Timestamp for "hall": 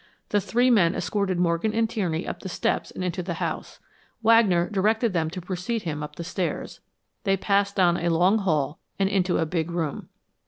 8.39-8.79